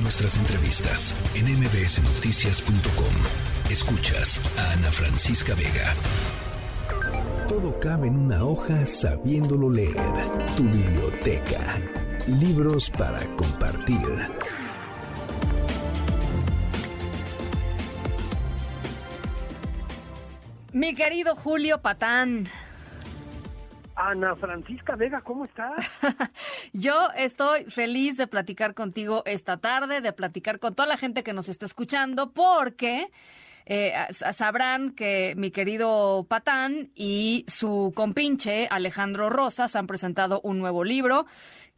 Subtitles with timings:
[0.00, 3.70] nuestras entrevistas en mbsnoticias.com.
[3.70, 5.94] Escuchas a Ana Francisca Vega.
[7.48, 9.94] Todo cabe en una hoja sabiéndolo leer.
[10.56, 11.80] Tu biblioteca.
[12.26, 13.98] Libros para compartir.
[20.72, 22.48] Mi querido Julio Patán.
[24.00, 25.90] Ana Francisca Vega, ¿cómo estás?
[26.72, 31.32] Yo estoy feliz de platicar contigo esta tarde, de platicar con toda la gente que
[31.32, 33.10] nos está escuchando, porque
[33.66, 40.84] eh, sabrán que mi querido Patán y su compinche Alejandro Rosas han presentado un nuevo
[40.84, 41.26] libro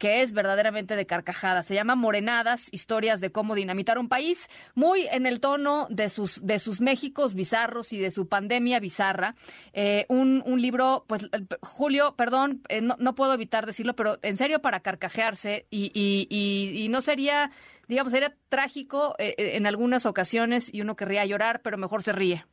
[0.02, 1.62] que es verdaderamente de carcajada.
[1.62, 6.44] Se llama Morenadas, historias de cómo dinamitar un país, muy en el tono de sus,
[6.44, 9.36] de sus Méxicos bizarros y de su pandemia bizarra.
[9.72, 11.30] Eh, un, un, libro, pues,
[11.60, 17.00] Julio, perdón, eh, no, no, puedo evitar decirlo, pero en serio para carcajearse y, no
[17.00, 17.52] sería,
[17.92, 22.44] digamos, sería trágico eh, en algunas ocasiones y uno querría llorar, pero mejor se ríe.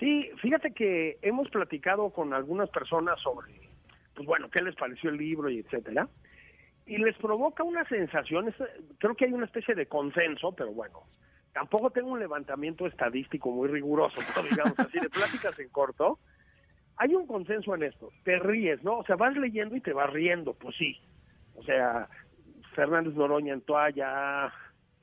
[0.00, 3.52] Sí, fíjate que hemos platicado con algunas personas sobre,
[4.14, 6.08] pues bueno, qué les pareció el libro y etcétera
[6.86, 8.54] y les provoca una sensación,
[8.98, 11.02] creo que hay una especie de consenso, pero bueno,
[11.52, 14.20] tampoco tengo un levantamiento estadístico muy riguroso,
[14.50, 16.20] digamos así, de pláticas en corto,
[16.96, 18.98] hay un consenso en esto, te ríes, ¿no?
[18.98, 20.96] O sea, vas leyendo y te vas riendo, pues sí,
[21.56, 22.08] o sea,
[22.76, 24.52] Fernández Noroña en toalla,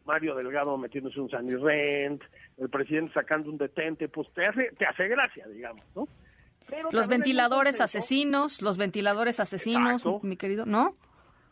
[0.05, 2.21] Mario Delgado metiéndose un Sunny Rent,
[2.57, 6.07] el presidente sacando un detente, pues te hace, te hace gracia, digamos, ¿no?
[6.69, 10.93] Pero los ventiladores asesinos, los ventiladores asesinos, mi querido, ¿no?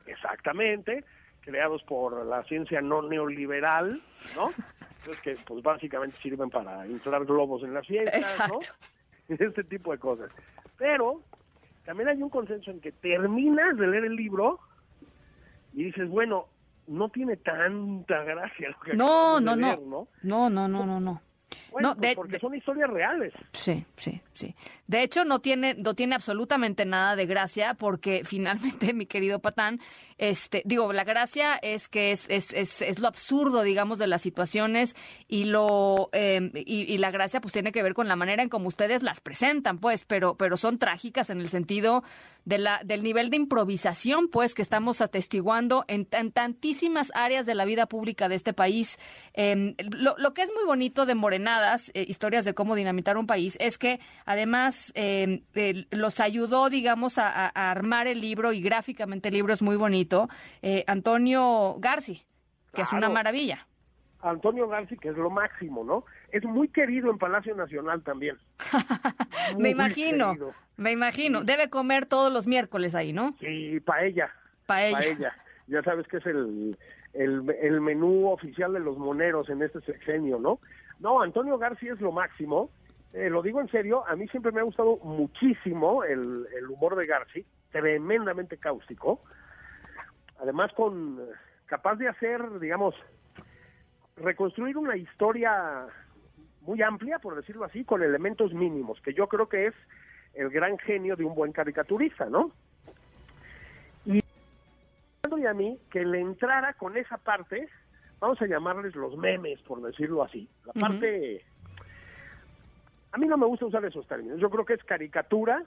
[0.05, 1.03] Exactamente,
[1.42, 3.99] creados por la ciencia no neoliberal,
[4.36, 4.52] ¿no?
[4.99, 8.59] Entonces que pues básicamente sirven para inflar globos en las fiestas, ¿no?
[9.27, 10.30] Este tipo de cosas.
[10.77, 11.22] Pero
[11.86, 14.59] también hay un consenso en que terminas de leer el libro
[15.73, 16.47] y dices, bueno,
[16.88, 21.22] no tiene tanta gracia lo que no, no, de no, no, no, no, no, no.
[21.72, 23.33] Bueno, no, pues de, porque de, son historias reales.
[23.52, 24.55] Sí, sí, sí.
[24.88, 29.80] De hecho, no tiene, no tiene absolutamente nada de gracia porque finalmente, mi querido Patán,
[30.17, 34.21] este, digo, la gracia es que es, es, es, es lo absurdo, digamos, de las
[34.21, 34.95] situaciones
[35.27, 38.49] y lo eh, y, y, la gracia pues tiene que ver con la manera en
[38.49, 42.03] como ustedes las presentan, pues, pero, pero son trágicas en el sentido
[42.45, 47.55] de la, del nivel de improvisación, pues, que estamos atestiguando en, en tantísimas áreas de
[47.55, 48.97] la vida pública de este país.
[49.33, 53.27] Eh, lo, lo, que es muy bonito de Morenadas, eh, historias de cómo dinamitar un
[53.27, 55.43] país, es que además eh,
[55.91, 60.29] los ayudó, digamos, a, a, armar el libro y gráficamente el libro es muy bonito.
[60.61, 62.23] Eh, Antonio Garci, que
[62.73, 62.89] claro.
[62.89, 63.67] es una maravilla.
[64.23, 66.05] Antonio Garci, que es lo máximo, ¿no?
[66.32, 68.37] Es muy querido en Palacio Nacional también.
[69.58, 70.54] me imagino, querido.
[70.77, 71.43] me imagino.
[71.43, 73.36] Debe comer todos los miércoles ahí, ¿no?
[73.39, 74.32] Sí, paella.
[74.65, 74.98] Paella.
[74.98, 75.36] paella.
[75.67, 76.77] Ya sabes que es el,
[77.14, 80.59] el, el, menú oficial de los moneros en este sexenio, ¿no?
[80.99, 82.70] No, Antonio Garci es lo máximo.
[83.14, 86.95] Eh, lo digo en serio, a mí siempre me ha gustado muchísimo el, el humor
[86.95, 89.21] de Garci, tremendamente cáustico
[90.42, 91.20] además con
[91.67, 92.95] capaz de hacer, digamos,
[94.17, 95.88] reconstruir una historia
[96.61, 99.73] muy amplia, por decirlo así, con elementos mínimos, que yo creo que es
[100.33, 102.52] el gran genio de un buen caricaturista, ¿no?
[105.38, 107.67] Y a mí que le entrara con esa parte,
[108.20, 111.36] vamos a llamarles los memes, por decirlo así, la parte...
[111.36, 111.86] Uh -huh.
[113.14, 115.64] A mí no me gusta usar esos términos, yo creo que es caricatura.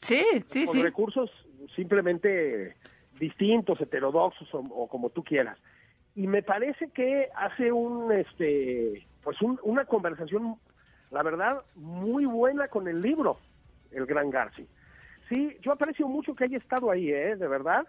[0.00, 0.82] Sí, sí, con sí.
[0.82, 1.30] recursos
[1.74, 2.76] simplemente
[3.18, 5.58] distintos, heterodoxos o, o, como tú quieras.
[6.16, 10.56] Y me parece que hace un, este, pues un, una conversación,
[11.10, 13.38] la verdad, muy buena con el libro,
[13.90, 14.66] el Gran Garci.
[15.28, 17.36] Sí, yo aprecio mucho que haya estado ahí, ¿eh?
[17.36, 17.86] De verdad.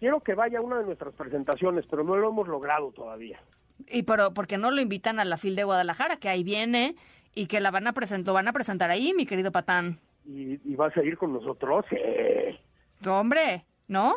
[0.00, 3.40] Quiero que vaya a una de nuestras presentaciones, pero no lo hemos logrado todavía.
[3.86, 6.96] Y pero porque no lo invitan a la FIL de Guadalajara, que ahí viene
[7.34, 10.00] y que la van a presentar, lo van a presentar ahí, mi querido Patán.
[10.26, 11.84] ¿Y, y vas a ir con nosotros?
[11.88, 13.08] Sí.
[13.08, 14.14] Hombre, ¿no?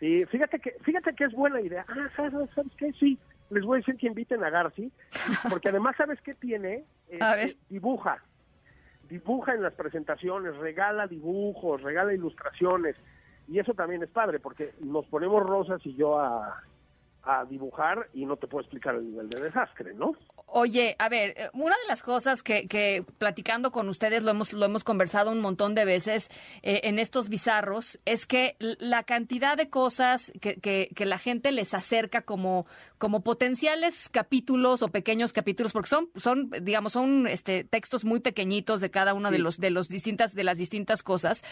[0.00, 1.84] Sí, fíjate que, fíjate que es buena idea.
[1.88, 2.92] Ah, ¿sabes, ¿sabes qué?
[2.98, 3.18] Sí,
[3.50, 4.90] les voy a decir que inviten a Garci,
[5.48, 6.84] porque además, ¿sabes qué tiene?
[7.06, 8.18] Eh, dibuja,
[9.08, 12.96] dibuja en las presentaciones, regala dibujos, regala ilustraciones,
[13.46, 16.64] y eso también es padre, porque nos ponemos Rosas y yo a,
[17.24, 20.12] a dibujar y no te puedo explicar el nivel de desastre, ¿no?
[20.46, 24.64] Oye, a ver, una de las cosas que, que platicando con ustedes lo hemos, lo
[24.64, 26.30] hemos conversado un montón de veces
[26.62, 31.50] eh, en estos bizarros es que la cantidad de cosas que, que, que, la gente
[31.50, 32.66] les acerca como,
[32.98, 38.80] como potenciales capítulos o pequeños capítulos, porque son, son digamos, son este, textos muy pequeñitos
[38.80, 39.36] de cada una sí.
[39.36, 41.42] de los de los distintas de las distintas cosas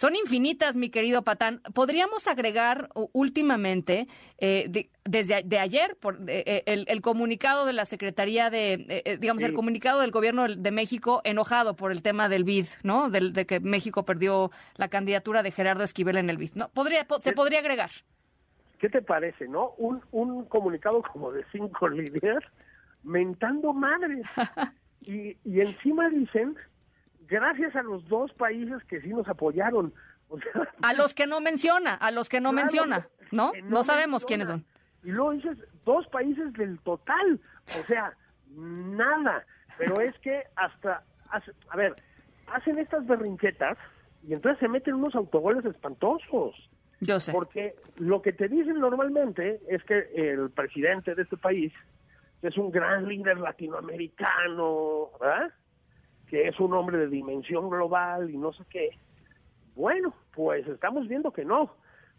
[0.00, 1.60] Son infinitas, mi querido Patán.
[1.74, 4.08] Podríamos agregar últimamente,
[4.38, 10.00] eh, desde de ayer, por, eh, el, comunicado de la Secretaría de, digamos, el comunicado
[10.00, 13.10] del Gobierno de México enojado por el tema del BID, ¿no?
[13.10, 16.52] de que México perdió la candidatura de Gerardo Esquivel en el BID.
[16.54, 16.70] ¿no?
[16.70, 17.90] Podría, ¿Se podría agregar?
[18.78, 19.74] ¿Qué te parece, no?
[19.76, 22.42] Un, un comunicado como de cinco líneas
[23.02, 24.26] mentando madres.
[25.02, 26.56] y, y encima dicen,
[27.30, 29.94] gracias a los dos países que sí nos apoyaron.
[30.82, 33.52] a los que no menciona, a los que no menciona, ¿no?
[33.64, 34.64] No, sabemos quiénes son.
[35.02, 38.12] Y luego dices, dos países del total, o sea,
[38.50, 39.44] nada.
[39.78, 41.96] Pero es que hasta, a ver,
[42.48, 43.78] hacen estas berrinquetas
[44.28, 46.54] y entonces se meten unos autogoles espantosos.
[47.00, 47.32] Yo sé.
[47.32, 51.72] Porque lo que te dicen normalmente es que el presidente de este país
[52.42, 55.52] es un gran líder latinoamericano, ¿verdad?
[56.30, 58.90] Que es un hombre de dimensión global y no sé qué.
[59.74, 61.74] Bueno, pues estamos viendo que no,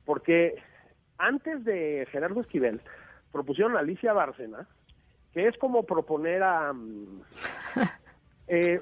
[0.06, 0.62] porque
[1.18, 2.82] antes de Gerardo Esquivel
[3.32, 4.68] propusieron a Alicia Bárcena,
[5.34, 7.22] que es como proponer a mm,
[8.48, 8.82] eh,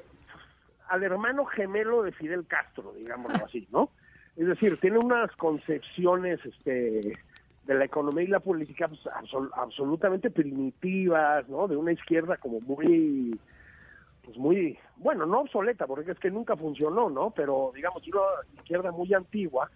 [0.89, 3.91] al hermano gemelo de Fidel Castro, digámoslo así, ¿no?
[4.35, 7.17] Es decir, tiene unas concepciones este,
[7.65, 9.01] de la economía y la política pues,
[9.53, 11.67] absolutamente primitivas, ¿no?
[11.67, 13.39] De una izquierda como muy,
[14.29, 17.31] pues muy, bueno, no obsoleta, porque es que nunca funcionó, ¿no?
[17.31, 18.21] Pero digamos, una
[18.57, 19.71] izquierda muy antigua,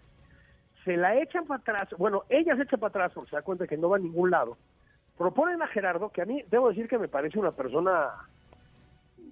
[0.84, 3.66] se la echan para atrás, bueno, ella se echa para atrás porque se da cuenta
[3.66, 4.56] que no va a ningún lado.
[5.18, 8.10] Proponen a Gerardo, que a mí debo decir que me parece una persona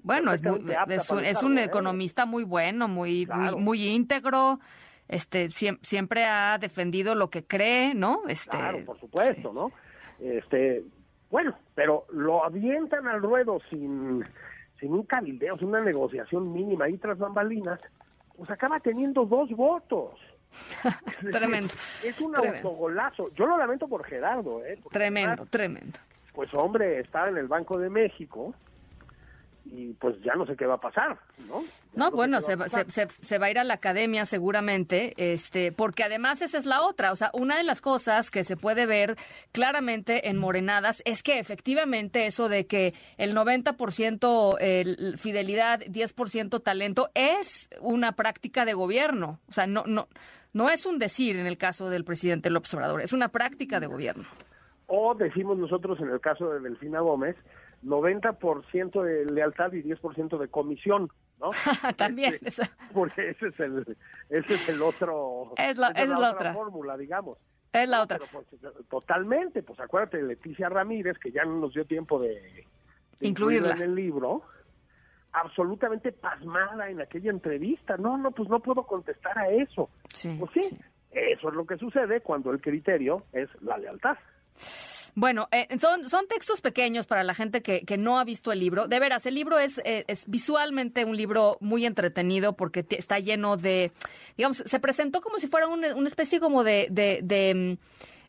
[0.03, 1.65] bueno, es, es, un, ¿eh?
[1.65, 4.59] economista muy bueno, muy, muy, muy íntegro,
[5.07, 8.23] este siempre ha defendido lo que cree, ¿no?
[8.27, 9.71] Este, claro, por supuesto, ¿no?
[10.19, 10.83] Este,
[11.31, 14.25] bueno, pero lo avientan al ruedo sin,
[14.83, 17.79] sin un cabildeo, sin una negociación mínima y tras bambalinas,
[18.37, 20.19] pues acaba teniendo dos votos.
[21.31, 21.73] tremendo.
[22.03, 23.33] Es un autogolazo.
[23.37, 24.79] Yo lo lamento por Gerardo, ¿eh?
[24.91, 26.01] Tremendo, tremendo.
[26.35, 28.53] Pues hombre, está en el Banco de México
[29.65, 31.19] y pues ya no sé qué va a pasar,
[31.49, 31.63] ¿no?
[31.95, 32.57] no, bueno, se,
[33.21, 37.13] se, va a ir a la academia seguramente, este, porque además esa es la otra,
[37.13, 39.17] o sea, una de las cosas que se puede ver
[39.53, 47.11] claramente en Morenadas es que efectivamente eso de que el 90% el, fidelidad, 10% talento
[47.15, 50.09] es una práctica de gobierno, o sea, no, no,
[50.53, 53.87] no es un decir en el caso del presidente López Obrador, es una práctica de
[53.87, 54.25] gobierno.
[54.87, 57.37] O decimos nosotros en el caso de Delfina Gómez,
[57.83, 61.51] 90% de lealtad y 10% de comisión, ¿no?
[61.97, 62.39] También.
[62.43, 62.63] Este,
[62.95, 63.97] porque ese es el,
[64.29, 65.53] ese es el otro.
[65.57, 67.39] Es la, es la, otra fórmula, digamos.
[67.73, 68.19] Es la otra.
[68.31, 68.47] Pues,
[68.89, 72.67] totalmente, pues acuérdate de Leticia Ramírez, que ya no nos dio tiempo de,
[73.21, 74.43] incluirla en el libro,
[75.33, 77.97] absolutamente pasmada en aquella entrevista.
[77.97, 79.89] No, no, pues no puedo contestar a eso.
[80.09, 80.79] Sí, pues sí,
[81.11, 84.19] eso es lo que sucede cuando el criterio es la lealtad.
[85.15, 88.61] Bueno, eh, son, son textos pequeños para la gente que, que, no ha visto el
[88.61, 88.89] libro.
[88.89, 93.59] De veras, el libro es, eh, es visualmente un libro muy entretenido porque está lleno
[93.59, 93.93] de,
[94.39, 97.21] digamos, se presentó como si fuera una, especie como de, de,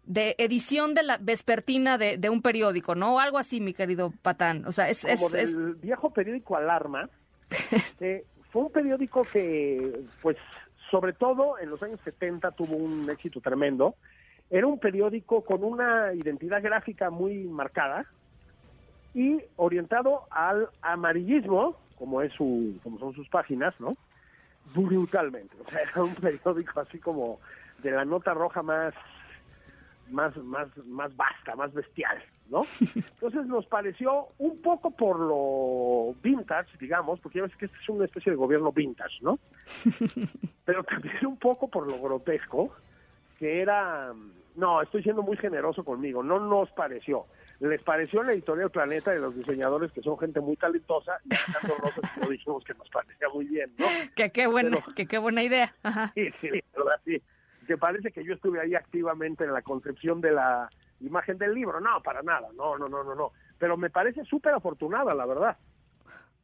[0.06, 3.20] de edición de la vespertina de, de, un periódico, ¿no?
[3.20, 4.66] Algo así, mi querido Patán.
[4.66, 5.02] O sea, es...
[5.02, 7.10] Como es, del viejo periódico Alarma.
[8.02, 10.38] eh, fue un periódico que, pues,
[10.92, 13.96] sobre todo en los años 70 tuvo un éxito tremendo.
[14.54, 18.06] Era un periódico con una identidad gráfica muy marcada
[19.16, 23.98] y orientado al amarillismo, como es su, como son sus páginas, ¿no?
[24.76, 25.56] Brutalmente.
[25.60, 27.40] O sea, era un periódico así como
[27.82, 28.94] de la nota roja más
[30.12, 32.62] más más más vasta, más bestial, ¿no?
[32.96, 37.90] Entonces nos pareció un poco por lo vintage, digamos, porque ya ves que este es
[37.90, 39.40] una especie de gobierno vintage, ¿no?
[40.66, 42.72] Pero también un poco por lo grotesco,
[43.44, 44.14] que era
[44.56, 46.24] no, estoy siendo muy generoso conmigo.
[46.24, 47.26] No nos pareció.
[47.60, 52.30] Les pareció la editorial Planeta de los diseñadores que son gente muy talentosa y lo
[52.30, 53.86] dijimos que nos parecía muy bien, ¿no?
[54.16, 55.76] Que qué buena, que qué buena idea.
[56.14, 57.22] Sí, sí, verdad, sí.
[57.68, 60.70] Que parece que yo estuve ahí activamente en la concepción de la
[61.02, 61.82] imagen del libro.
[61.82, 62.48] No, para nada.
[62.56, 63.34] No, no, no, no, no.
[63.58, 65.58] Pero me parece súper afortunada, la verdad.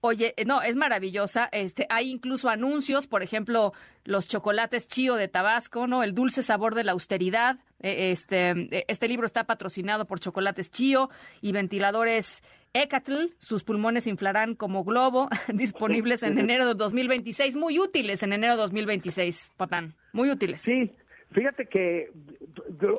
[0.02, 1.50] Oye, eh, no, es maravillosa.
[1.52, 3.74] Este, hay incluso anuncios, por ejemplo,
[4.06, 6.04] los chocolates Chío de Tabasco, ¿no?
[6.04, 7.60] El dulce sabor de la austeridad.
[7.82, 11.10] Eh, este, eh, este libro está patrocinado por Chocolates Chío
[11.42, 13.34] y ventiladores Ecatl.
[13.40, 17.58] Sus pulmones inflarán como globo, disponibles en enero de 2026.
[17.58, 19.96] Muy útiles en enero de 2026, Patán.
[20.14, 20.62] Muy útiles.
[20.62, 20.94] Sí,
[21.32, 22.10] fíjate que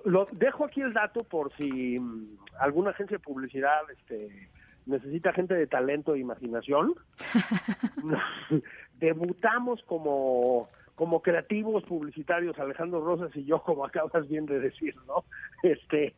[0.05, 4.51] lo, dejo aquí el dato por si mm, alguna agencia de publicidad, este
[4.87, 6.95] necesita gente de talento e imaginación.
[9.01, 15.25] Debutamos como, como creativos publicitarios, Alejandro Rosas y yo, como acabas bien de decir, ¿no?
[15.63, 16.15] Este,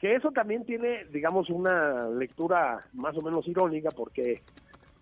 [0.00, 4.42] que eso también tiene, digamos, una lectura más o menos irónica, porque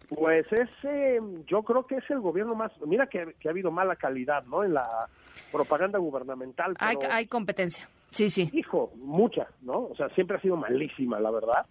[0.09, 4.43] pues ese, yo creo que es el gobierno más, mira que, ha habido mala calidad,
[4.45, 4.65] ¿no?
[4.65, 5.09] En la
[5.53, 6.75] propaganda gubernamental.
[6.79, 8.51] hay, hay competencia, sí, sí.
[8.53, 9.89] Hijo, mucha, ¿no?
[9.91, 11.67] O sea, siempre ha sido malísima, la verdad,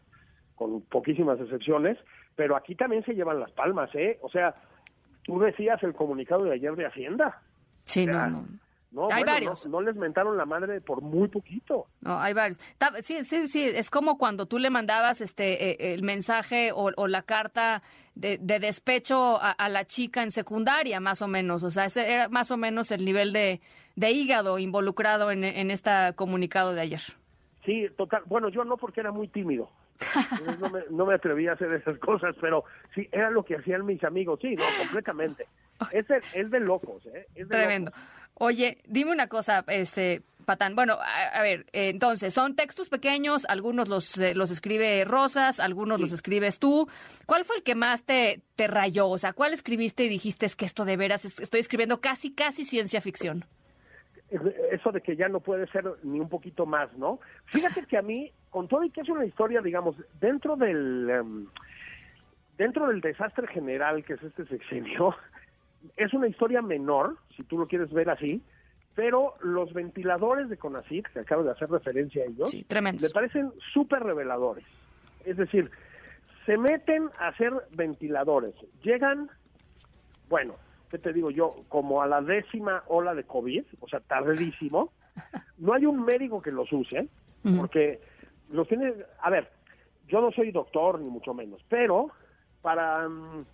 [0.58, 1.98] con poquísimas excepciones,
[2.36, 4.20] pero aquí también se llevan las palmas, ¿eh?
[4.22, 4.56] O sea,
[5.24, 7.42] tú decías el comunicado de ayer de Hacienda.
[7.86, 8.46] Sí, no, no.
[8.90, 9.68] No, hay varios.
[9.68, 11.88] No, les mentaron la madre por muy poquito.
[12.02, 12.58] No, hay varios.
[13.04, 13.64] Sí, sí, sí.
[13.64, 17.84] Es como cuando tú le mandabas este eh, el mensaje o, la carta
[18.16, 21.64] de, despecho a, la chica en secundaria, más o menos.
[21.64, 23.60] O sea, ese era más o menos el nivel de,
[23.98, 27.02] hígado involucrado en, en este comunicado de ayer.
[27.66, 28.24] Sí, total.
[28.26, 29.70] Bueno, yo no porque era muy tímido.
[30.60, 32.64] No, me, no me atreví a hacer esas cosas, pero
[32.94, 34.40] sí, era lo que hacían mis amigos.
[34.42, 35.48] Sí, no, completamente.
[35.92, 37.28] Es, el, de locos, ¿eh?
[37.48, 37.92] Tremendo.
[38.36, 40.76] Oye, dime una cosa, este, Patán.
[40.76, 40.98] Bueno,
[41.34, 46.60] a, ver, entonces, son textos pequeños, algunos los, eh, los escribe Rosas, algunos los escribes
[46.60, 46.88] tú.
[47.26, 49.08] ¿Cuál fue el que más te, te rayó?
[49.10, 52.64] O sea, ¿cuál escribiste y dijiste es que esto de veras estoy escribiendo casi, casi
[52.64, 53.46] ciencia ficción?
[54.30, 57.20] Eso de que ya no puede ser ni un poquito más, ¿no?
[57.46, 61.48] Fíjate que a mí, con todo y que es una historia, digamos, dentro del, em,
[62.58, 65.16] dentro del desastre general que es este sexenio,
[65.96, 68.42] es una historia menor, si tú lo quieres ver así,
[68.96, 72.52] pero los ventiladores de CONACYT, que acabo de hacer referencia a ellos,
[73.00, 74.66] me parecen súper reveladores.
[75.24, 75.70] Es decir,
[76.48, 79.30] se meten a hacer ventiladores, llegan,
[80.30, 80.56] bueno,
[80.90, 81.50] ¿qué te digo yo?
[81.70, 84.92] Como a la décima ola de COVID, o sea, tardísimo,
[85.58, 87.08] no hay un médico que los use,
[87.58, 88.02] porque
[88.50, 89.50] los tiene, a ver,
[90.08, 92.12] yo no soy doctor ni mucho menos, pero
[92.62, 93.08] para...
[93.08, 93.46] Mm,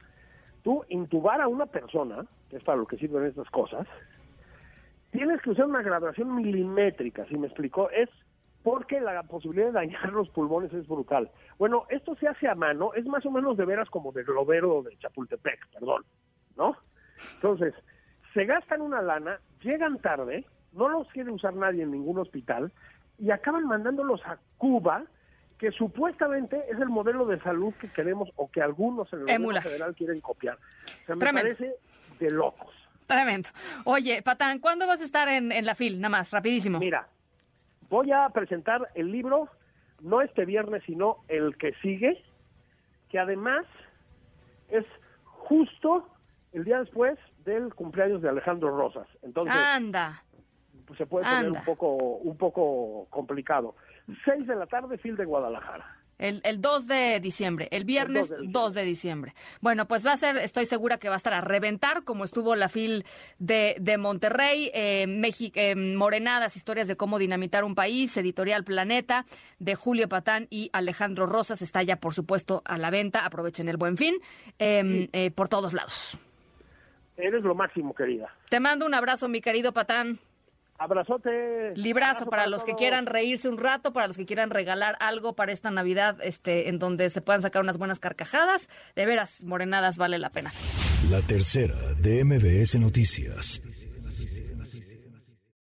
[0.64, 3.86] tú intubar a una persona, que es para lo que sirven estas cosas,
[5.12, 8.10] tienes que usar una graduación milimétrica, si me explico, es
[8.64, 11.30] porque la posibilidad de dañar los pulmones es brutal.
[11.60, 14.82] Bueno, esto se hace a mano, es más o menos de veras como de globero
[14.82, 16.04] de Chapultepec, perdón,
[16.56, 16.78] ¿no?
[17.36, 17.74] Entonces,
[18.34, 22.72] se gastan una lana, llegan tarde, no los quiere usar nadie en ningún hospital
[23.20, 25.04] y acaban mandándolos a Cuba
[25.58, 29.62] que supuestamente es el modelo de salud que queremos o que algunos en el gobierno
[29.62, 30.56] federal quieren copiar.
[30.56, 31.76] O sea, me parece
[32.20, 32.74] de locos.
[33.08, 33.50] Tremendo.
[33.86, 36.02] Oye, Patán, ¿cuándo vas a estar en, en la FIL?
[36.02, 36.80] Nada más, rapidísimo.
[36.80, 37.08] Mira,
[37.90, 39.50] voy a presentar el libro,
[40.02, 42.22] no este viernes, sino el que sigue,
[43.10, 43.66] que además
[44.70, 44.86] es
[45.26, 46.10] justo
[46.54, 49.08] el día después del cumpleaños de Alejandro Rosas.
[49.22, 50.24] Entonces, anda.
[50.86, 53.76] Pues, se puede poner un poco, un poco complicado.
[54.26, 55.86] 6 de la tarde, Fil de Guadalajara.
[56.20, 59.34] El, el 2 de diciembre, el viernes 2 de, diciembre.
[59.62, 62.56] Bueno, pues va a ser, estoy segura que va a estar a reventar, como estuvo
[62.56, 63.04] la FIL
[63.40, 69.26] de, de Monterrey, eh, México, eh, Morenadas, historias de cómo dinamitar un país, editorial Planeta,
[69.58, 73.78] de Julio Patán y Alejandro Rosas, está ya, por supuesto, a la venta, aprovechen el
[73.78, 74.16] buen fin,
[74.60, 76.20] em, eh, por todos lados.
[77.18, 78.34] Eres lo máximo, querida.
[78.50, 80.20] Te mando un abrazo, mi querido Patán.
[80.78, 81.74] Abrazote.
[81.76, 85.52] Librazo para, los que quieran reírse un rato, para los que quieran regalar algo para
[85.52, 88.70] esta Navidad, este, en donde se puedan sacar unas buenas carcajadas.
[88.96, 90.52] De veras, morenadas vale la pena.
[91.10, 93.62] La tercera de MBS Noticias.